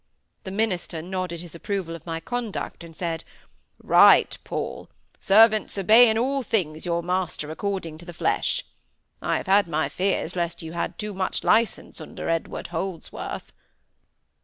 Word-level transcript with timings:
The 0.45 0.49
minister 0.51 0.99
nodded 1.03 1.41
his 1.41 1.53
approval 1.53 1.95
of 1.95 2.07
my 2.07 2.19
conduct, 2.19 2.83
and 2.83 2.97
said,—"Right, 2.97 4.35
Paul! 4.43 4.89
'Servants, 5.19 5.77
obey 5.77 6.09
in 6.09 6.17
all 6.17 6.41
things 6.41 6.87
your 6.87 7.03
master 7.03 7.51
according 7.51 7.99
to 7.99 8.05
the 8.05 8.11
flesh.' 8.11 8.65
I 9.21 9.37
have 9.37 9.45
had 9.45 9.67
my 9.67 9.89
fears 9.89 10.35
lest 10.35 10.63
you 10.63 10.71
had 10.73 10.97
too 10.97 11.13
much 11.13 11.43
licence 11.43 12.01
under 12.01 12.29
Edward 12.29 12.69
Holdsworth." 12.69 13.51